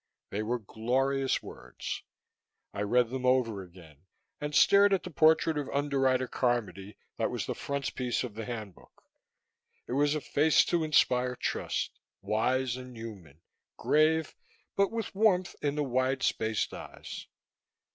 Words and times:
_They 0.31 0.41
were 0.41 0.57
glorious 0.57 1.43
words. 1.43 2.01
I 2.73 2.81
read 2.81 3.11
them 3.11 3.23
over 3.23 3.61
again, 3.61 4.07
and 4.39 4.55
stared 4.55 4.93
at 4.93 5.03
the 5.03 5.11
portrait 5.11 5.59
of 5.59 5.69
Underwriter 5.69 6.27
Carmody 6.27 6.97
that 7.17 7.29
was 7.29 7.45
the 7.45 7.53
frontispiece 7.53 8.23
of 8.23 8.33
the 8.33 8.45
handbook. 8.45 9.03
It 9.85 9.93
was 9.93 10.15
a 10.15 10.21
face 10.21 10.65
to 10.65 10.83
inspire 10.83 11.35
trust 11.35 11.99
wise 12.23 12.77
and 12.77 12.97
human, 12.97 13.41
grave, 13.77 14.35
but 14.75 14.91
with 14.91 15.13
warmth 15.13 15.55
in 15.61 15.75
the 15.75 15.83
wide 15.83 16.23
spaced 16.23 16.73
eyes. 16.73 17.27